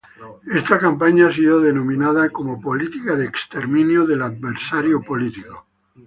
Esta 0.59 0.79
campaña 0.79 1.27
ha 1.27 1.31
sido 1.31 1.59
denominada 1.61 2.31
como 2.31 2.59
"política 2.59 3.15
de 3.15 3.25
exterminio 3.27 4.07
del 4.07 4.23
adversario 4.23 4.99
político". 5.03 5.67